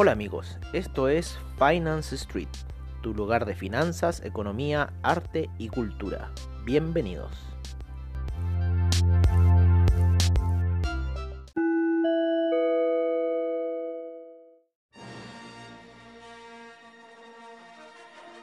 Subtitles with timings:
[0.00, 2.46] Hola amigos, esto es Finance Street,
[3.02, 6.30] tu lugar de finanzas, economía, arte y cultura.
[6.64, 7.32] Bienvenidos.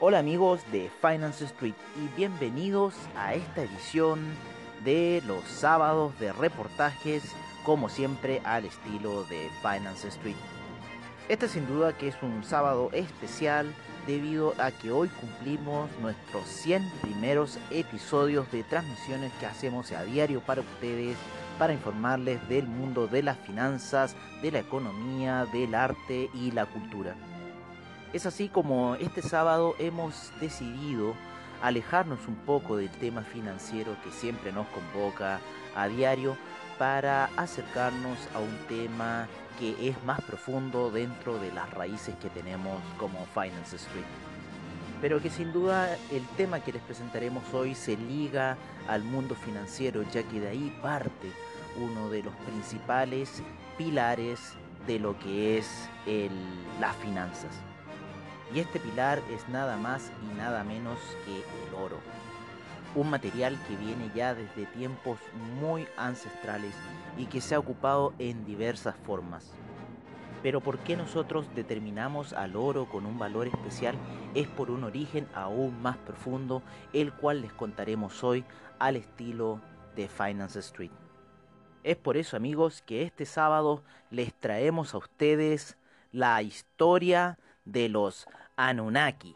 [0.02, 4.20] Hola amigos de Finance Street y bienvenidos a esta edición
[4.84, 7.24] de los sábados de reportajes,
[7.64, 10.36] como siempre al estilo de Finance Street.
[11.28, 13.74] Este sin duda que es un sábado especial
[14.06, 20.42] debido a que hoy cumplimos nuestros 100 primeros episodios de transmisiones que hacemos a diario
[20.42, 21.18] para ustedes
[21.58, 27.16] para informarles del mundo de las finanzas, de la economía, del arte y la cultura.
[28.14, 31.16] Es así como este sábado hemos decidido
[31.64, 35.40] alejarnos un poco del tema financiero que siempre nos convoca
[35.76, 36.38] a diario
[36.78, 39.28] para acercarnos a un tema
[39.60, 44.04] que es más profundo dentro de las raíces que tenemos como Finance Street.
[45.02, 50.04] Pero que sin duda el tema que les presentaremos hoy se liga al mundo financiero,
[50.04, 51.32] ya que de ahí parte
[51.78, 53.44] uno de los principales
[53.78, 54.54] pilares
[54.88, 55.90] de lo que es
[56.80, 57.52] las finanzas.
[58.54, 62.00] Y este pilar es nada más y nada menos que el oro.
[62.96, 65.20] Un material que viene ya desde tiempos
[65.60, 66.74] muy ancestrales
[67.18, 69.52] y que se ha ocupado en diversas formas.
[70.42, 73.96] Pero por qué nosotros determinamos al oro con un valor especial
[74.34, 76.62] es por un origen aún más profundo,
[76.94, 78.46] el cual les contaremos hoy
[78.80, 79.60] al estilo
[79.96, 80.92] de Finance Street.
[81.84, 85.78] Es por eso amigos que este sábado les traemos a ustedes
[86.12, 88.26] la historia de los
[88.56, 89.36] Anunnaki.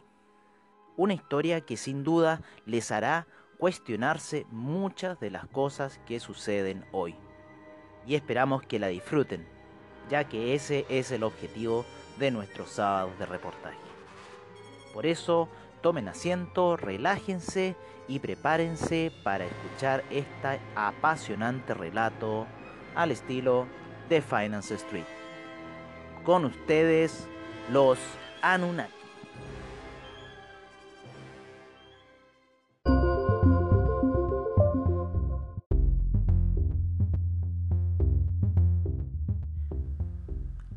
[0.95, 3.27] Una historia que sin duda les hará
[3.59, 7.13] cuestionarse muchas de las cosas que suceden hoy.
[8.07, 9.45] Y esperamos que la disfruten,
[10.09, 11.85] ya que ese es el objetivo
[12.17, 13.77] de nuestros sábados de reportaje.
[14.93, 15.49] Por eso,
[15.81, 17.75] tomen asiento, relájense
[18.07, 22.47] y prepárense para escuchar este apasionante relato
[22.95, 23.67] al estilo
[24.07, 25.05] de Finance Street.
[26.23, 27.27] Con ustedes,
[27.71, 27.99] los
[28.41, 28.93] Anunnaki.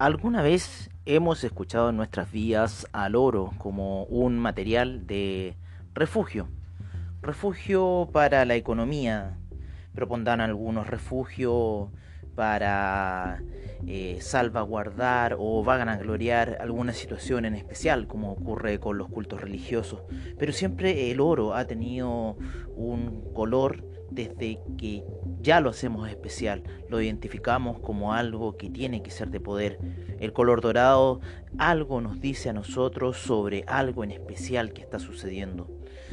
[0.03, 5.55] ¿Alguna vez hemos escuchado en nuestras vías al oro como un material de
[5.95, 6.49] refugio?
[7.21, 9.39] Refugio para la economía.
[9.95, 11.93] Propondrán algunos refugio
[12.35, 13.43] para
[13.87, 19.41] eh, salvaguardar o van a gloriar alguna situación en especial, como ocurre con los cultos
[19.41, 20.01] religiosos.
[20.37, 22.37] Pero siempre el oro ha tenido
[22.75, 25.05] un color desde que
[25.41, 29.79] ya lo hacemos especial, lo identificamos como algo que tiene que ser de poder.
[30.21, 31.21] El color dorado
[31.59, 35.69] algo nos dice a nosotros sobre algo en especial que está sucediendo.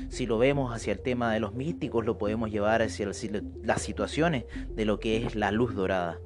[0.09, 4.45] Si lo vemos hacia el tema de los místicos, lo podemos llevar hacia las situaciones
[4.69, 6.17] de lo que es la luz dorada.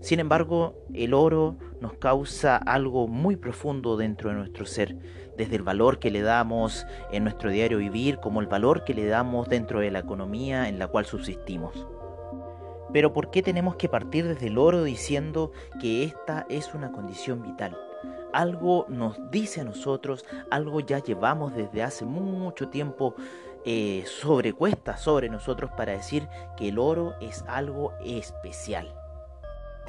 [0.00, 4.96] Sin embargo, el oro nos causa algo muy profundo dentro de nuestro ser,
[5.40, 9.06] desde el valor que le damos en nuestro diario vivir como el valor que le
[9.06, 11.86] damos dentro de la economía en la cual subsistimos.
[12.92, 17.40] Pero ¿por qué tenemos que partir desde el oro diciendo que esta es una condición
[17.40, 17.74] vital?
[18.34, 23.14] Algo nos dice a nosotros, algo ya llevamos desde hace mucho tiempo
[23.64, 26.28] eh, sobre cuesta sobre nosotros para decir
[26.58, 28.99] que el oro es algo especial.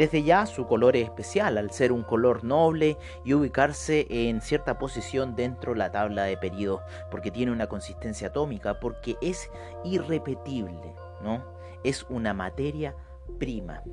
[0.02, 4.80] Desde ya su color es especial al ser un color noble y ubicarse en cierta
[4.80, 6.82] posición dentro de la tabla de periodo,
[7.12, 9.52] porque tiene una consistencia atómica, porque es
[9.84, 11.46] irrepetible, ¿no?
[11.84, 12.96] Es una materia
[13.38, 13.84] prima.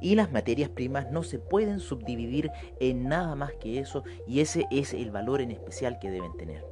[0.00, 2.50] Y las materias primas no se pueden subdividir
[2.80, 6.66] en nada más que eso y ese es el valor en especial que deben tener.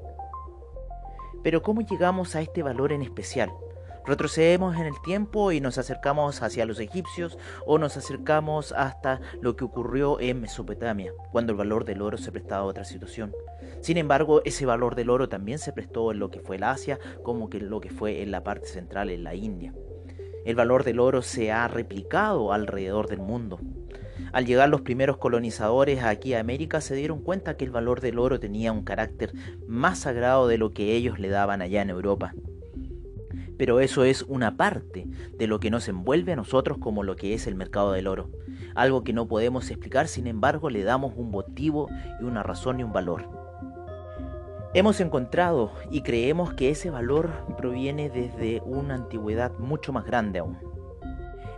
[1.45, 3.53] Pero ¿cómo llegamos a este valor en especial?
[4.07, 9.57] Retrocedemos en el tiempo y nos acercamos hacia los egipcios o nos acercamos hasta lo
[9.57, 13.33] que ocurrió en Mesopotamia, cuando el valor del oro se prestaba a otra situación.
[13.81, 16.99] Sin embargo, ese valor del oro también se prestó en lo que fue el Asia,
[17.23, 19.73] como que lo que fue en la parte central, en la India.
[20.45, 23.59] El valor del oro se ha replicado alrededor del mundo.
[24.33, 28.19] Al llegar los primeros colonizadores aquí a América se dieron cuenta que el valor del
[28.19, 29.33] oro tenía un carácter
[29.67, 32.35] más sagrado de lo que ellos le daban allá en Europa.
[33.57, 35.07] Pero eso es una parte
[35.39, 38.31] de lo que nos envuelve a nosotros como lo que es el mercado del oro.
[38.75, 41.89] Algo que no podemos explicar, sin embargo le damos un motivo
[42.21, 43.29] y una razón y un valor.
[44.75, 50.59] Hemos encontrado y creemos que ese valor proviene desde una antigüedad mucho más grande aún.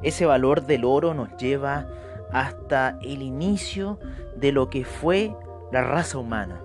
[0.03, 1.89] Ese valor del oro nos lleva
[2.31, 3.99] hasta el inicio
[4.37, 5.35] de lo que fue
[5.73, 6.61] la raza humana,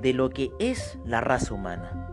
[0.00, 2.11] de lo que es la raza humana.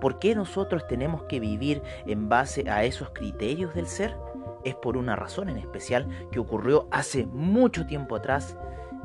[0.00, 4.16] ¿Por qué nosotros tenemos que vivir en base a esos criterios del ser?
[4.64, 8.56] Es por una razón en especial que ocurrió hace mucho tiempo atrás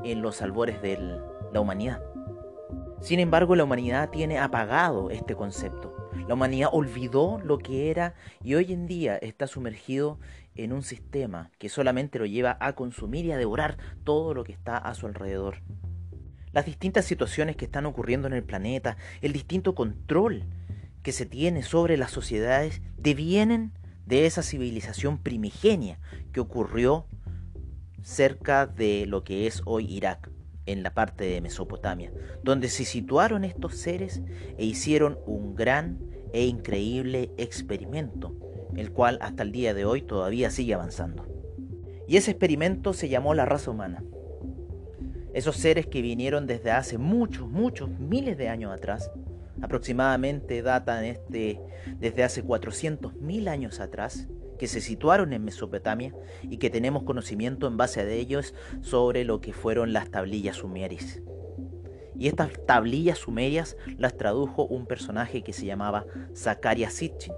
[0.04, 1.20] en los albores de
[1.52, 2.02] la humanidad.
[3.02, 5.94] Sin embargo, la humanidad tiene apagado este concepto.
[6.28, 8.14] La humanidad olvidó lo que era
[8.44, 10.20] y hoy en día está sumergido
[10.56, 14.54] en un sistema que solamente lo lleva a consumir y a devorar todo lo que
[14.54, 15.58] está a su alrededor.
[16.54, 20.44] Las distintas situaciones que están ocurriendo en el planeta, el distinto control
[21.04, 23.74] que se tiene sobre las sociedades, devienen
[24.06, 26.00] de esa civilización primigenia
[26.32, 27.06] que ocurrió
[28.02, 30.30] cerca de lo que es hoy Irak,
[30.66, 32.12] en la parte de Mesopotamia,
[32.44, 34.22] donde se situaron estos seres
[34.58, 36.00] e hicieron un gran
[36.32, 38.36] e increíble experimento,
[38.76, 41.28] el cual hasta el día de hoy todavía sigue avanzando.
[42.08, 44.04] Y ese experimento se llamó la raza humana.
[45.34, 49.12] Esos seres que vinieron desde hace muchos, muchos miles de años atrás,
[49.64, 51.62] aproximadamente datan este,
[51.98, 54.28] desde hace 400.000 años atrás,
[54.60, 56.14] que se situaron en Mesopotamia
[56.44, 61.22] y que tenemos conocimiento en base a ellos sobre lo que fueron las tablillas sumerias.
[62.20, 66.06] Y estas tablillas sumerias las tradujo un personaje que se llamaba
[66.36, 67.34] Zakaria Sitchin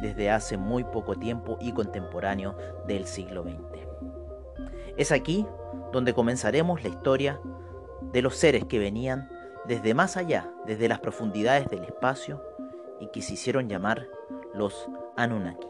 [0.00, 2.56] desde hace muy poco tiempo y contemporáneo
[2.88, 3.86] del siglo XX.
[4.96, 5.46] Es aquí
[5.92, 7.40] donde comenzaremos la historia
[8.12, 9.28] de los seres que venían
[9.68, 12.42] desde más allá, desde las profundidades del espacio
[13.00, 14.08] y que se hicieron llamar
[14.54, 15.68] los Anunnaki.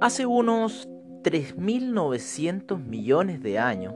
[0.00, 0.86] Hace unos
[1.22, 3.94] 3.900 millones de años,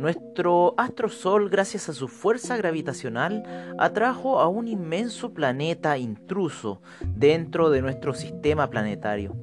[0.00, 3.42] nuestro astro Sol, gracias a su fuerza gravitacional,
[3.78, 9.36] atrajo a un inmenso planeta intruso dentro de nuestro sistema planetario.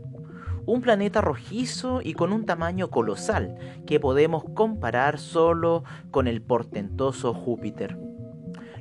[0.66, 3.56] Un planeta rojizo y con un tamaño colosal
[3.86, 7.96] que podemos comparar solo con el portentoso Júpiter.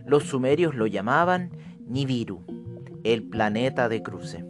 [0.07, 1.51] Los sumerios lo llamaban
[1.87, 2.43] Nibiru,
[3.05, 4.47] el planeta de cruce.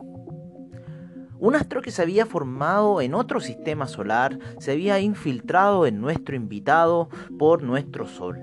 [1.38, 6.34] Un astro que se había formado en otro sistema solar se había infiltrado en nuestro
[6.34, 8.42] invitado por nuestro Sol.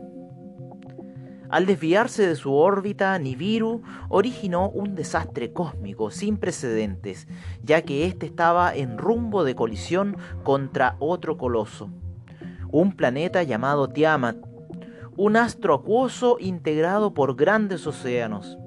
[1.49, 7.27] Al desviarse de su órbita, Nibiru originó un desastre cósmico sin precedentes,
[7.63, 11.89] ya que éste estaba en rumbo de colisión contra otro coloso,
[12.71, 14.37] un planeta llamado Tiamat,
[15.15, 18.57] un astro acuoso integrado por grandes océanos.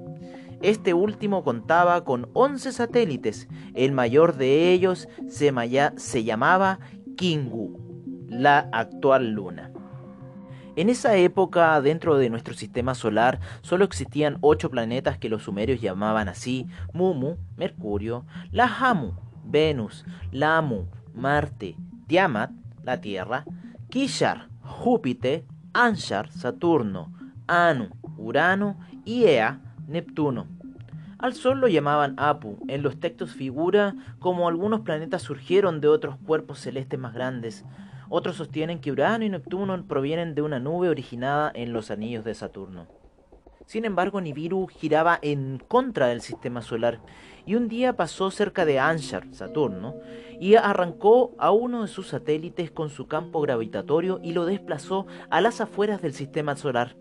[0.61, 5.53] Este último contaba con 11 satélites, el mayor de ellos se,
[5.97, 6.79] se llamaba
[7.15, 7.79] Kingu,
[8.27, 9.71] la actual luna.
[10.75, 15.81] En esa época, dentro de nuestro sistema solar, solo existían ocho planetas que los sumerios
[15.81, 19.13] llamaban así: Mumu, Mercurio, Lahamu,
[19.43, 21.75] Venus, Lamu, Marte,
[22.07, 22.51] Tiamat,
[22.83, 23.43] la Tierra,
[23.89, 27.11] Kishar, Júpiter, Anshar, Saturno,
[27.47, 30.47] Anu, Urano y Ea, Neptuno.
[31.17, 32.57] Al Sol lo llamaban Apu.
[32.67, 37.63] En los textos figura como algunos planetas surgieron de otros cuerpos celestes más grandes.
[38.09, 42.33] Otros sostienen que Urano y Neptuno provienen de una nube originada en los anillos de
[42.33, 42.87] Saturno.
[43.65, 46.99] Sin embargo, Nibiru giraba en contra del sistema solar
[47.45, 49.95] y un día pasó cerca de Anshar, Saturno,
[50.39, 55.39] y arrancó a uno de sus satélites con su campo gravitatorio y lo desplazó a
[55.39, 56.95] las afueras del sistema solar.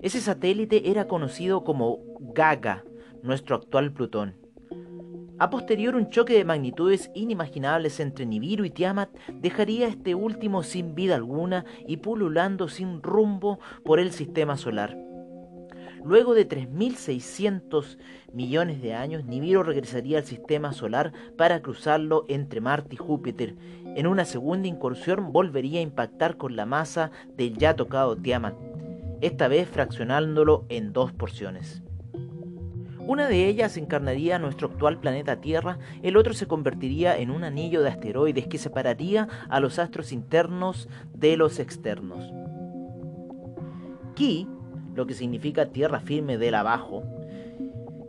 [0.00, 2.84] Ese satélite era conocido como Gaga,
[3.22, 4.34] nuestro actual Plutón.
[5.38, 10.94] A posterior, un choque de magnitudes inimaginables entre Nibiru y Tiamat dejaría este último sin
[10.94, 14.96] vida alguna y pululando sin rumbo por el sistema solar.
[16.04, 17.98] Luego de 3.600
[18.32, 23.56] millones de años, Nibiru regresaría al sistema solar para cruzarlo entre Marte y Júpiter.
[23.96, 28.54] En una segunda incursión volvería a impactar con la masa del ya tocado Tiamat
[29.20, 31.82] esta vez fraccionándolo en dos porciones.
[33.06, 37.82] Una de ellas encarnaría nuestro actual planeta Tierra, el otro se convertiría en un anillo
[37.82, 42.32] de asteroides que separaría a los astros internos de los externos.
[44.16, 44.48] Ki,
[44.96, 47.04] lo que significa tierra firme del abajo,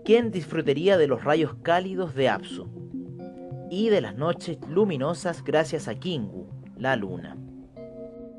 [0.03, 2.67] quien disfrutaría de los rayos cálidos de Apsu
[3.69, 7.37] y de las noches luminosas gracias a Kingu, la luna.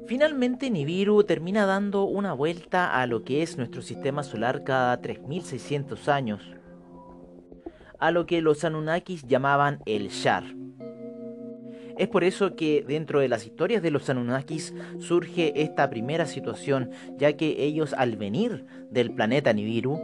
[0.09, 6.09] Finalmente Nibiru termina dando una vuelta a lo que es nuestro sistema solar cada 3600
[6.09, 6.41] años,
[7.99, 10.45] a lo que los Anunnakis llamaban el Shar.
[11.99, 16.91] Es por eso que dentro de las historias de los Anunnakis surge esta primera situación,
[17.19, 20.01] ya que ellos al venir del planeta Nibiru,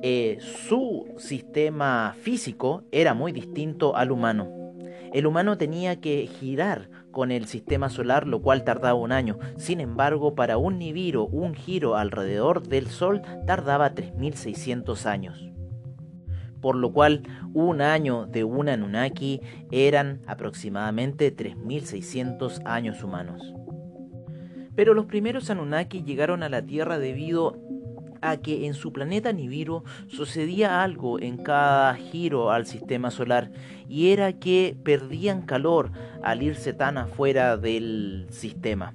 [0.00, 4.50] eh, su sistema físico era muy distinto al humano.
[5.12, 9.38] El humano tenía que girar con el sistema solar, lo cual tardaba un año.
[9.56, 15.52] Sin embargo, para un Nibiru, un giro alrededor del Sol tardaba 3600 años
[16.62, 23.52] por lo cual un año de un Anunnaki eran aproximadamente 3600 años humanos.
[24.74, 27.58] Pero los primeros Anunnaki llegaron a la Tierra debido
[28.22, 33.50] a que en su planeta Nibiru sucedía algo en cada giro al sistema solar
[33.88, 35.90] y era que perdían calor
[36.22, 38.94] al irse tan afuera del sistema.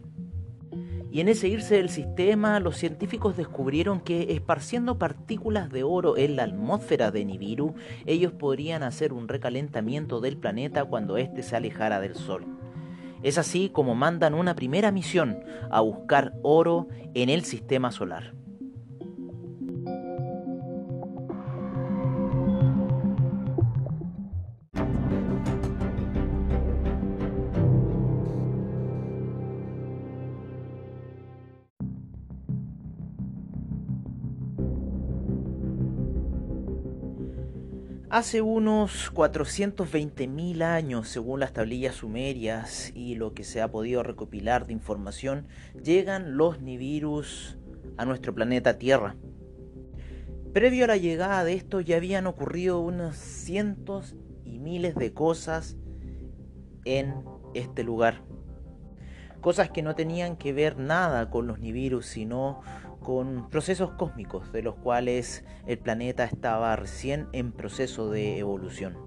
[1.12, 6.36] Y en ese irse del sistema, los científicos descubrieron que esparciendo partículas de oro en
[6.36, 12.00] la atmósfera de Nibiru, ellos podrían hacer un recalentamiento del planeta cuando éste se alejara
[12.02, 12.46] del Sol.
[13.24, 15.40] Es así como mandan una primera misión
[15.72, 18.37] a buscar oro en el sistema solar.
[38.18, 44.66] Hace unos 420.000 años, según las tablillas sumerias y lo que se ha podido recopilar
[44.66, 45.46] de información,
[45.84, 47.22] llegan los Nibiru
[47.96, 49.16] a nuestro planeta Tierra.
[50.52, 55.78] Previo a la llegada de estos ya habían ocurrido unos cientos y miles de cosas
[56.86, 58.24] en este lugar.
[59.42, 62.62] Cosas que no tenían que ver nada con los Nibiru, sino
[63.08, 68.98] con procesos cósmicos de los cuales el planeta estaba recién en proceso de evolución.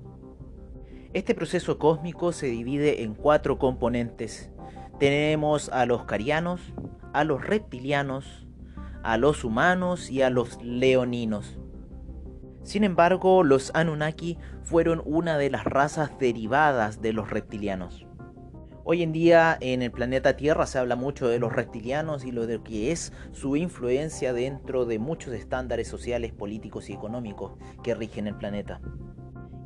[1.12, 4.50] Este proceso cósmico se divide en cuatro componentes.
[4.99, 6.62] Tenemos a los carianos,
[7.12, 8.47] a los reptilianos,
[9.02, 11.59] a los humanos y a los leoninos.
[12.62, 18.07] Sin embargo, los Anunnaki fueron una de las razas derivadas de los reptilianos.
[18.82, 22.46] Hoy en día en el planeta Tierra se habla mucho de los reptilianos y lo
[22.46, 28.26] de que es su influencia dentro de muchos estándares sociales, políticos y económicos que rigen
[28.26, 28.80] el planeta.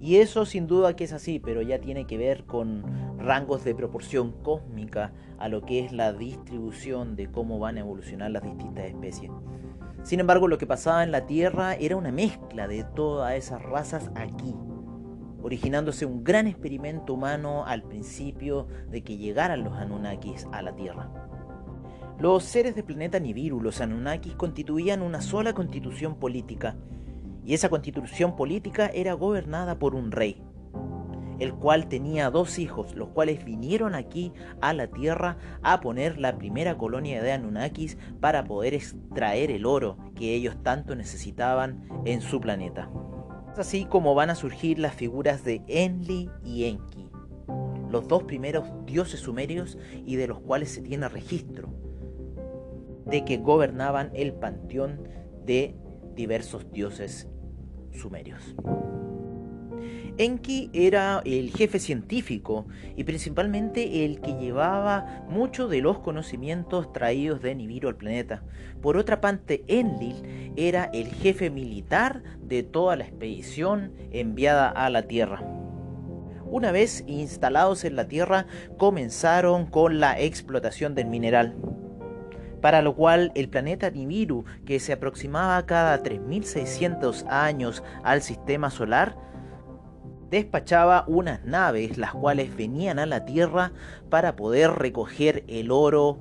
[0.01, 3.77] Y eso sin duda que es así, pero ya tiene que ver con rangos de
[3.77, 8.87] proporción cósmica a lo que es la distribución de cómo van a evolucionar las distintas
[8.87, 9.31] especies.
[10.03, 14.11] Sin embargo, lo que pasaba en la Tierra era una mezcla de todas esas razas
[14.17, 14.55] aquí,
[15.45, 21.11] originándose un gran experimento humano al principio de que llegaran los Anunnakis a la Tierra.
[22.19, 26.79] Los seres del planeta Nibiru, los Anunnakis, constituían una sola constitución política,
[27.45, 30.43] y esa constitución política era gobernada por un rey,
[31.39, 34.33] el cual tenía dos hijos, los cuales vinieron aquí
[34.63, 39.99] a la Tierra a poner la primera colonia de Anunnakis para poder extraer el oro
[40.15, 42.89] que ellos tanto necesitaban en su planeta
[43.59, 47.09] así como van a surgir las figuras de Enli y Enki,
[47.91, 51.69] los dos primeros dioses sumerios y de los cuales se tiene registro
[53.07, 55.09] de que gobernaban el panteón
[55.45, 55.77] de
[56.15, 57.29] diversos dioses
[57.93, 58.55] sumerios.
[60.17, 62.67] Enki era el jefe científico
[62.97, 68.43] y principalmente el que llevaba muchos de los conocimientos traídos de Nibiru al planeta.
[68.81, 75.03] Por otra parte, Enlil era el jefe militar de toda la expedición enviada a la
[75.03, 75.43] Tierra.
[76.45, 78.47] Una vez instalados en la Tierra,
[78.79, 81.57] comenzaron con la explotación del mineral
[82.65, 89.19] para lo cual el planeta Nibiru, que se aproximaba cada 3600 años al sistema solar,
[90.35, 93.73] despachaba unas naves las cuales venían a la Tierra
[94.11, 96.19] para poder recoger el oro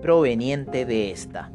[0.00, 1.52] proveniente de esta.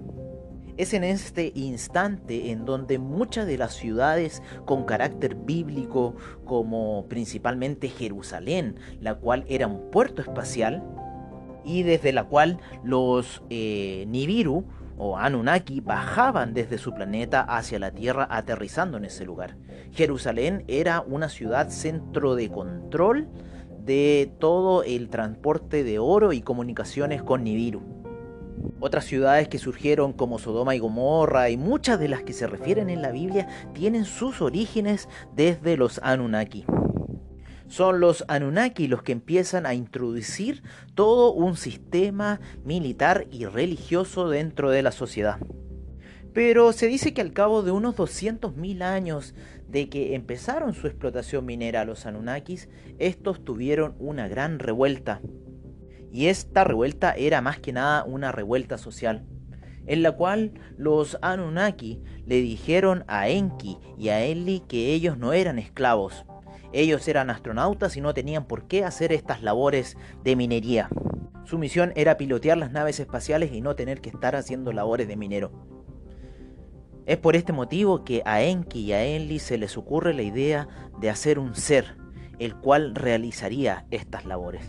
[0.78, 6.16] Es en este instante en donde muchas de las ciudades con carácter bíblico,
[6.46, 10.84] como principalmente Jerusalén, la cual era un puerto espacial,
[11.66, 14.66] y desde la cual los eh, Nibiru
[14.98, 19.58] o Anunnaki bajaban desde su planeta hacia la Tierra aterrizando en ese lugar.
[19.92, 23.28] Jerusalén era una ciudad centro de control
[23.86, 27.82] de todo el transporte de oro y comunicaciones con Nibiru.
[28.80, 32.90] Otras ciudades que surgieron como Sodoma y Gomorra y muchas de las que se refieren
[32.90, 36.66] en la Biblia tienen sus orígenes desde los Anunnaki.
[37.68, 40.64] Son los Anunnaki los que empiezan a introducir
[40.96, 45.40] todo un sistema militar y religioso dentro de la sociedad.
[46.34, 49.36] Pero se dice que al cabo de unos 200.000 años
[49.68, 55.22] de que empezaron su explotación minera los Anunnakis, estos tuvieron una gran revuelta.
[56.12, 59.26] Y esta revuelta era más que nada una revuelta social,
[59.88, 65.34] en la cual los Anunnaki le dijeron a Enki y a Enli que ellos no
[65.34, 66.26] eran esclavos,
[66.74, 70.90] ellos eran astronautas y no tenían por qué hacer estas labores de minería.
[71.46, 75.16] Su misión era pilotear las naves espaciales y no tener que estar haciendo labores de
[75.16, 75.52] minero.
[77.06, 80.68] Es por este motivo que a Enki y a Enli se les ocurre la idea
[81.00, 81.98] de hacer un ser,
[82.40, 84.64] el cual realizaría estas labores.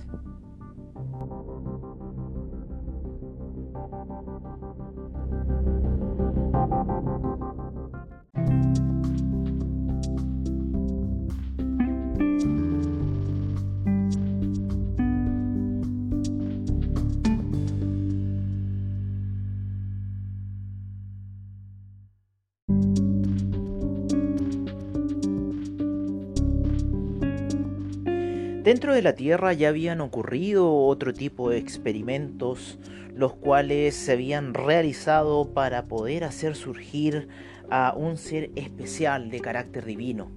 [28.64, 32.78] Dentro de la Tierra ya habían ocurrido otro tipo de experimentos,
[33.14, 37.28] los cuales se habían realizado para poder hacer surgir
[37.68, 40.30] a un ser especial de carácter divino,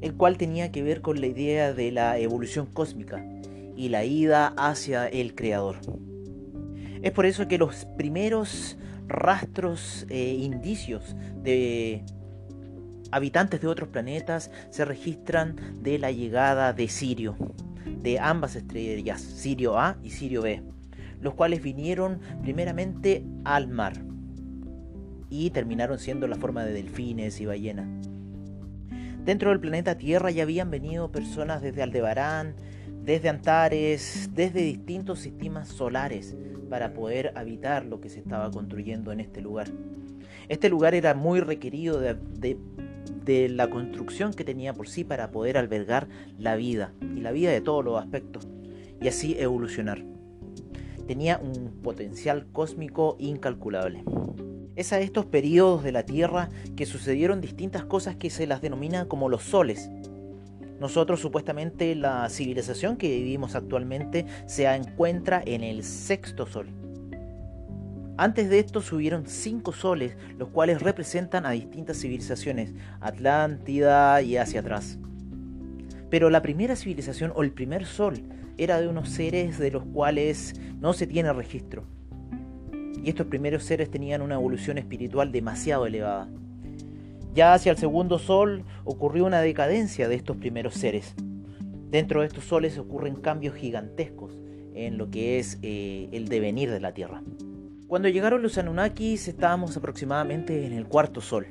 [0.00, 3.22] el cual tenía que ver con la idea de la evolución cósmica
[3.76, 5.76] y la ida hacia el Creador.
[7.02, 12.04] Es por eso que los primeros rastros e indicios de
[13.10, 17.36] habitantes de otros planetas se registran de la llegada de Sirio,
[18.02, 20.62] de ambas estrellas, Sirio A y Sirio B,
[21.20, 23.94] los cuales vinieron primeramente al mar
[25.28, 27.86] y terminaron siendo la forma de delfines y ballenas.
[29.24, 32.54] Dentro del planeta Tierra ya habían venido personas desde Aldebarán,
[33.04, 36.36] desde Antares, desde distintos sistemas solares
[36.68, 39.68] para poder habitar lo que se estaba construyendo en este lugar.
[40.48, 42.58] Este lugar era muy requerido de, de
[43.24, 47.50] de la construcción que tenía por sí para poder albergar la vida y la vida
[47.50, 48.48] de todos los aspectos
[49.00, 50.02] y así evolucionar.
[51.06, 54.04] Tenía un potencial cósmico incalculable.
[54.76, 59.06] Es a estos periodos de la Tierra que sucedieron distintas cosas que se las denomina
[59.06, 59.90] como los soles.
[60.78, 66.68] Nosotros supuestamente la civilización que vivimos actualmente se encuentra en el sexto sol.
[68.20, 74.60] Antes de esto subieron cinco soles, los cuales representan a distintas civilizaciones, Atlántida y hacia
[74.60, 74.98] atrás.
[76.10, 78.22] Pero la primera civilización o el primer sol
[78.58, 81.84] era de unos seres de los cuales no se tiene registro.
[83.02, 86.28] Y estos primeros seres tenían una evolución espiritual demasiado elevada.
[87.32, 91.14] Ya hacia el segundo sol ocurrió una decadencia de estos primeros seres.
[91.88, 94.42] Dentro de estos soles ocurren cambios gigantescos
[94.74, 97.22] en lo que es eh, el devenir de la Tierra.
[97.90, 101.48] Cuando llegaron los Anunnakis estábamos aproximadamente en el cuarto sol.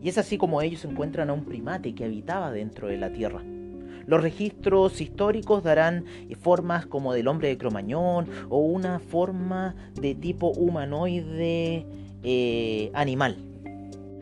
[0.00, 3.42] Y es así como ellos encuentran a un primate que habitaba dentro de la Tierra.
[4.06, 6.04] Los registros históricos darán
[6.40, 11.84] formas como del hombre de Cromañón o una forma de tipo humanoide
[12.22, 13.38] eh, animal.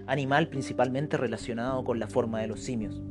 [0.06, 3.02] Animal principalmente relacionado con la forma de los simios.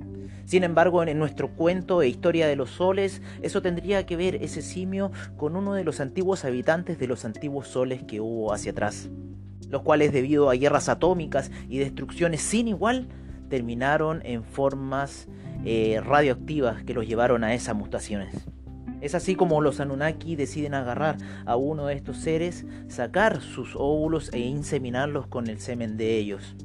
[0.45, 4.61] Sin embargo, en nuestro cuento e historia de los soles, eso tendría que ver ese
[4.61, 9.09] simio con uno de los antiguos habitantes de los antiguos soles que hubo hacia atrás,
[9.69, 13.07] los cuales debido a guerras atómicas y destrucciones sin igual,
[13.49, 15.27] terminaron en formas
[15.65, 18.45] eh, radioactivas que los llevaron a esas mutaciones.
[19.01, 24.31] Es así como los Anunnaki deciden agarrar a uno de estos seres, sacar sus óvulos
[24.31, 26.55] e inseminarlos con el semen de ellos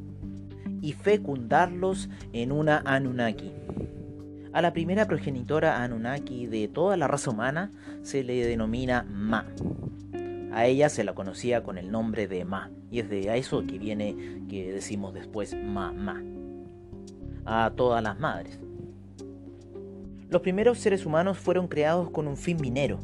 [0.80, 3.52] y fecundarlos en una Anunnaki.
[4.52, 7.70] A la primera progenitora Anunnaki de toda la raza humana
[8.02, 9.46] se le denomina Ma.
[10.52, 13.78] A ella se la conocía con el nombre de Ma, y es de eso que
[13.78, 16.20] viene que decimos después Ma Ma.
[17.44, 18.58] A todas las madres.
[20.28, 22.98] Los primeros seres humanos fueron creados con un fin minero,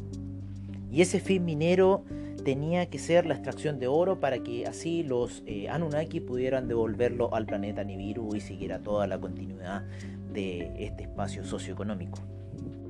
[0.91, 2.03] y ese fin minero
[2.47, 7.35] tenía que ser la extracción de oro para que así los eh, Anunnaki pudieran devolverlo
[7.35, 9.83] al planeta Nibiru y siguiera toda la continuidad
[10.31, 12.19] de este espacio socioeconómico.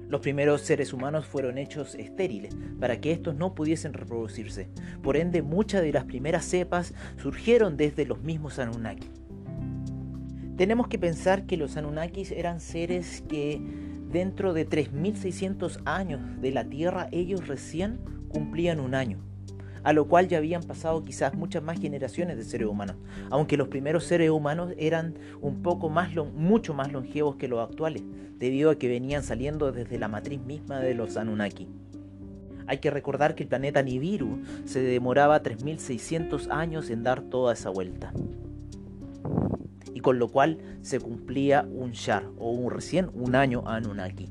[0.10, 4.70] Los primeros seres humanos fueron hechos estériles para que estos no pudiesen reproducirse.
[5.02, 9.10] Por ende, muchas de las primeras cepas surgieron desde los mismos Anunnaki.
[10.56, 13.60] Tenemos que pensar que los Anunnakis eran seres que
[14.12, 17.98] dentro de 3600 años de la Tierra ellos recién
[18.30, 19.18] cumplían un año
[19.84, 22.96] a lo cual ya habían pasado quizás muchas más generaciones de seres humanos,
[23.30, 28.04] aunque los primeros seres humanos eran un poco más, mucho más longevos que los actuales,
[28.38, 31.68] debido a que venían saliendo desde la matriz misma de los Anunnaki.
[32.68, 37.70] Hay que recordar que el planeta Nibiru se demoraba 3600 años en dar toda esa
[37.70, 38.14] vuelta.
[39.94, 44.30] y con lo cual se cumplía un Shar o un recién un año Anunnaki.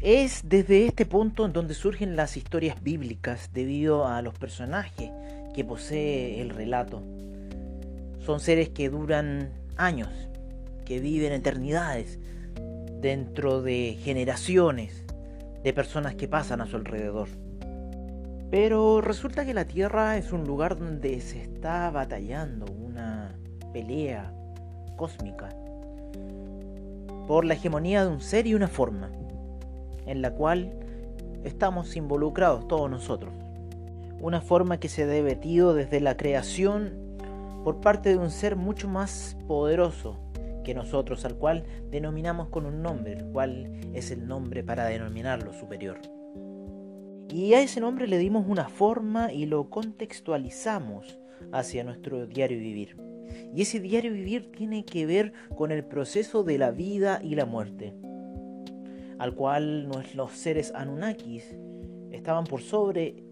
[0.00, 5.10] Es desde este punto en donde surgen las historias bíblicas debido a los personajes
[5.54, 7.02] que posee el relato.
[8.20, 10.08] Son seres que duran años,
[10.86, 12.18] que viven eternidades
[13.02, 15.04] dentro de generaciones
[15.62, 17.28] de personas que pasan a su alrededor.
[18.50, 23.36] Pero resulta que la Tierra es un lugar donde se está batallando una
[23.74, 24.32] pelea
[24.96, 25.50] cósmica
[27.26, 29.10] por la hegemonía de un ser y una forma
[30.06, 30.72] en la cual
[31.44, 33.32] estamos involucrados todos nosotros.
[34.20, 36.92] Una forma que se ha debatido desde la creación
[37.64, 40.18] por parte de un ser mucho más poderoso
[40.64, 45.42] que nosotros, al cual denominamos con un nombre, el cual es el nombre para denominar
[45.42, 45.98] lo superior.
[47.30, 51.18] Y a ese nombre le dimos una forma y lo contextualizamos
[51.52, 52.96] hacia nuestro diario vivir.
[53.54, 57.46] Y ese diario vivir tiene que ver con el proceso de la vida y la
[57.46, 57.94] muerte
[59.20, 61.54] al cual los seres Anunnakis
[62.10, 63.22] estaban por sobre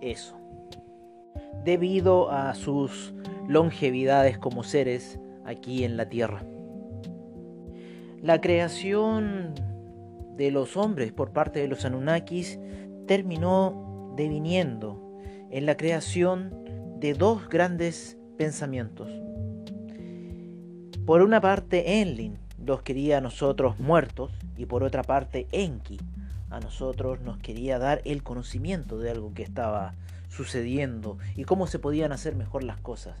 [0.00, 0.36] eso.
[1.64, 3.12] Debido a sus
[3.48, 6.44] longevidades como seres aquí en la Tierra.
[8.22, 9.54] La creación
[10.36, 12.60] de los hombres por parte de los Anunnakis
[13.08, 15.18] terminó deviniendo
[15.50, 16.54] en la creación
[17.00, 19.10] de dos grandes pensamientos.
[21.04, 25.98] Por una parte, Enlil, los quería a nosotros muertos y por otra parte Enki
[26.50, 29.94] a nosotros nos quería dar el conocimiento de algo que estaba
[30.28, 33.16] sucediendo y cómo se podían hacer mejor las cosas,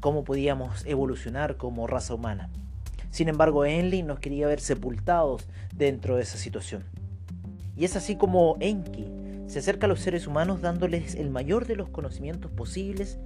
[0.00, 2.50] cómo podíamos evolucionar como raza humana.
[3.10, 6.84] Sin embargo, Enlil nos quería ver sepultados dentro de esa situación.
[7.76, 9.06] Y es así como Enki
[9.46, 13.18] se acerca a los seres humanos dándoles el mayor de los conocimientos posibles,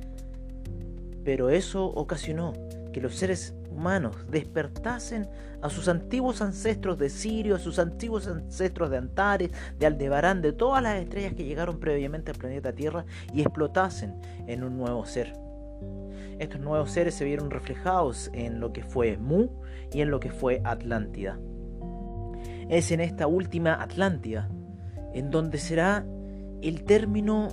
[1.24, 2.52] pero eso ocasionó
[2.92, 5.28] que los seres humanos despertasen
[5.60, 10.52] a sus antiguos ancestros de Sirio, a sus antiguos ancestros de Antares, de Aldebarán, de
[10.52, 14.14] todas las estrellas que llegaron previamente al planeta Tierra y explotasen
[14.46, 15.32] en un nuevo ser.
[16.38, 19.48] Estos nuevos seres se vieron reflejados en lo que fue Mu
[19.92, 21.38] y en lo que fue Atlántida.
[22.68, 24.48] Es en esta última Atlántida
[25.14, 26.04] en donde será
[26.62, 27.48] el término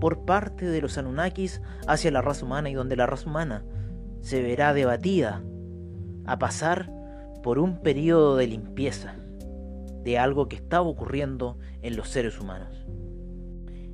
[0.00, 3.64] por parte de los Anunnakis hacia la raza humana y donde la raza humana
[4.22, 5.42] se verá debatida
[6.24, 6.90] a pasar
[7.42, 9.16] por un periodo de limpieza
[10.04, 12.86] de algo que estaba ocurriendo en los seres humanos.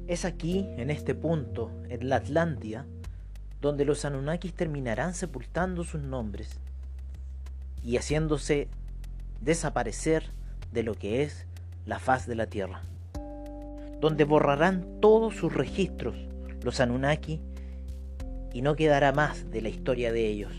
[0.06, 2.86] Es aquí, en este punto, en la Atlántida,
[3.60, 6.58] donde los Anunnakis terminarán sepultando sus nombres
[7.82, 8.68] y haciéndose
[9.40, 10.30] desaparecer
[10.72, 11.46] de lo que es
[11.86, 12.82] la faz de la Tierra,
[14.00, 16.16] donde borrarán todos sus registros
[16.62, 17.40] los Anunnaki
[18.52, 20.52] y no quedará más de la historia de ellos.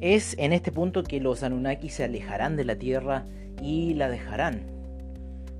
[0.00, 3.24] Es en este punto que los Anunnaki se alejarán de la Tierra
[3.60, 4.78] y la dejarán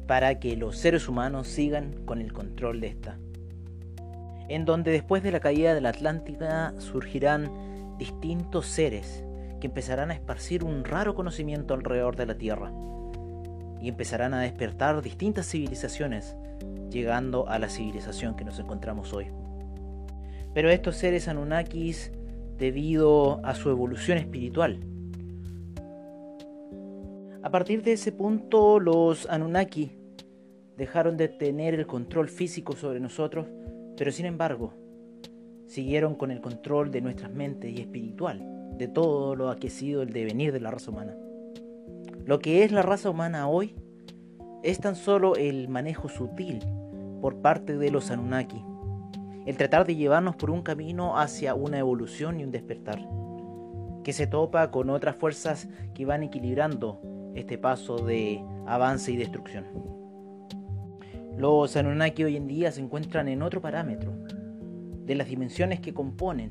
[0.06, 3.18] para que los seres humanos sigan con el control de esta.
[4.48, 7.50] En donde después de la caída de la Atlántida surgirán
[7.98, 9.24] distintos seres
[9.60, 12.72] que empezarán a esparcir un raro conocimiento alrededor de la Tierra
[13.80, 16.36] y empezarán a despertar distintas civilizaciones,
[16.90, 19.26] llegando a la civilización que nos encontramos hoy.
[20.58, 22.10] Pero estos seres Anunnakis,
[22.58, 24.80] debido a su evolución espiritual,
[27.44, 29.92] a partir de ese punto los Anunnaki
[30.76, 33.46] dejaron de tener el control físico sobre nosotros,
[33.96, 34.74] pero sin embargo
[35.68, 38.44] siguieron con el control de nuestras mentes y espiritual,
[38.76, 41.16] de todo lo que ha sido el devenir de la raza humana.
[42.26, 43.76] Lo que es la raza humana hoy
[44.64, 46.58] es tan solo el manejo sutil
[47.20, 48.60] por parte de los Anunnaki
[49.48, 53.08] el tratar de llevarnos por un camino hacia una evolución y un despertar,
[54.04, 57.00] que se topa con otras fuerzas que van equilibrando
[57.34, 59.64] este paso de avance y destrucción.
[61.38, 64.12] Los Anunnaki hoy en día se encuentran en otro parámetro
[65.06, 66.50] de las dimensiones que componen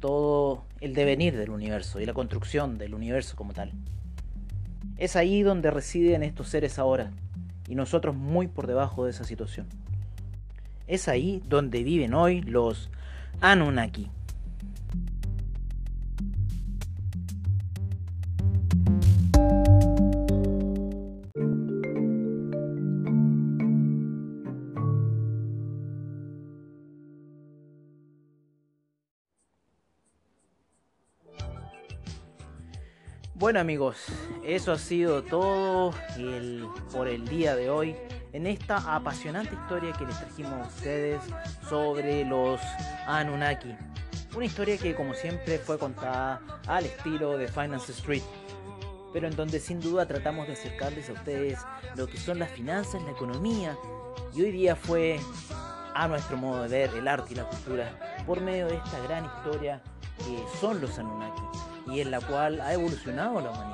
[0.00, 3.70] todo el devenir del universo y la construcción del universo como tal.
[4.96, 7.12] Es ahí donde residen estos seres ahora
[7.68, 9.68] y nosotros muy por debajo de esa situación.
[10.86, 12.90] Es ahí donde viven hoy los
[13.40, 14.08] Anunnaki.
[33.52, 34.06] Bueno amigos,
[34.46, 35.92] eso ha sido todo
[36.90, 37.94] por el día de hoy
[38.32, 41.20] en esta apasionante historia que les trajimos a ustedes
[41.68, 42.62] sobre los
[43.06, 43.76] Anunnaki.
[44.34, 48.22] Una historia que como siempre fue contada al estilo de Finance Street,
[49.12, 51.58] pero en donde sin duda tratamos de acercarles a ustedes
[51.94, 53.76] lo que son las finanzas, la economía,
[54.34, 55.20] y hoy día fue
[55.94, 59.26] a nuestro modo de ver el arte y la cultura por medio de esta gran
[59.26, 59.82] historia
[60.16, 61.42] que son los Anunnaki
[61.92, 63.72] y en la cual ha evolucionado la humanidad.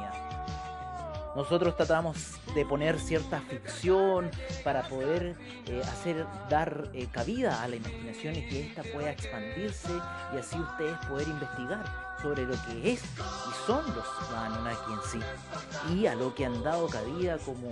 [1.37, 2.17] Nosotros tratamos
[2.55, 4.31] de poner cierta ficción
[4.65, 9.93] para poder eh, hacer dar eh, cabida a la imaginación y que ésta pueda expandirse
[10.35, 11.85] y así ustedes poder investigar
[12.21, 16.61] sobre lo que es y son los Anunnaki en sí y a lo que han
[16.65, 17.71] dado cabida como,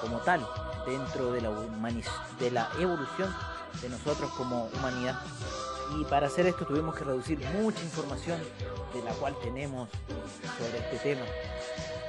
[0.00, 0.46] como tal
[0.86, 1.50] dentro de la,
[2.38, 3.34] de la evolución
[3.82, 5.20] de nosotros como humanidad.
[5.96, 8.38] Y para hacer esto tuvimos que reducir mucha información
[8.92, 9.88] de la cual tenemos
[10.58, 11.24] sobre este tema,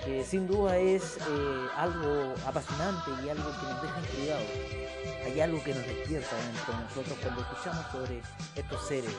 [0.03, 4.45] que sin duda es eh, algo apasionante y algo que nos deja intrigados.
[5.25, 8.21] Hay algo que nos despierta dentro de nosotros cuando escuchamos sobre
[8.55, 9.15] estos seres,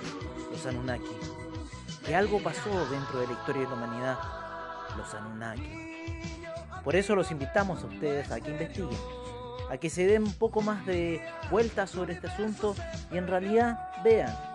[0.51, 1.17] los Anunnaki.
[2.05, 4.19] Que algo pasó dentro de la historia de la humanidad,
[4.97, 5.91] los Anunnaki.
[6.85, 8.99] Por eso los invitamos a ustedes a que investiguen,
[9.71, 11.21] a que se den un poco más de
[11.51, 12.75] vuelta sobre este asunto
[13.13, 14.50] y en realidad vean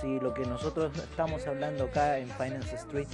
[0.00, 3.08] si lo que nosotros estamos hablando acá en Finance Street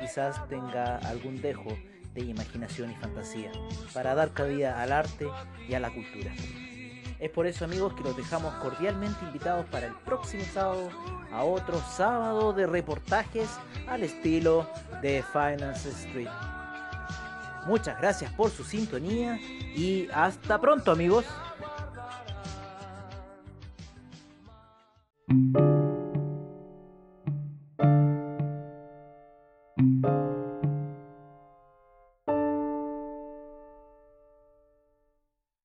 [0.00, 1.76] quizás tenga algún dejo
[2.14, 3.52] de imaginación y fantasía
[3.92, 5.28] para dar cabida al arte
[5.68, 6.32] y a la cultura.
[7.18, 10.88] Es por eso amigos que los dejamos cordialmente invitados para el próximo sábado
[11.30, 13.48] a otro sábado de reportajes
[13.86, 14.66] al estilo
[15.02, 16.30] de Finance Street.
[17.66, 21.26] Muchas gracias por su sintonía y hasta pronto amigos.